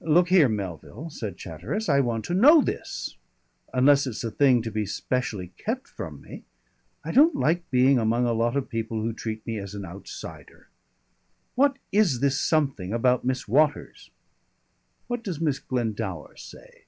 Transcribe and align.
"Look 0.00 0.30
here, 0.30 0.48
Melville," 0.48 1.10
said 1.10 1.36
Chatteris, 1.36 1.86
"I 1.90 2.00
want 2.00 2.24
to 2.24 2.32
know 2.32 2.62
this. 2.62 3.18
Unless 3.74 4.06
it's 4.06 4.24
a 4.24 4.30
thing 4.30 4.62
to 4.62 4.70
be 4.70 4.86
specially 4.86 5.52
kept 5.58 5.86
from 5.86 6.22
me.... 6.22 6.44
I 7.04 7.12
don't 7.12 7.34
like 7.34 7.70
being 7.70 7.98
among 7.98 8.24
a 8.24 8.32
lot 8.32 8.56
of 8.56 8.70
people 8.70 9.02
who 9.02 9.12
treat 9.12 9.46
me 9.46 9.58
as 9.58 9.74
an 9.74 9.84
outsider. 9.84 10.68
What 11.56 11.76
is 11.92 12.20
this 12.20 12.40
something 12.40 12.94
about 12.94 13.26
Miss 13.26 13.46
Waters?" 13.46 14.10
"What 15.08 15.22
does 15.22 15.42
Miss 15.42 15.58
Glendower 15.58 16.36
say?" 16.36 16.84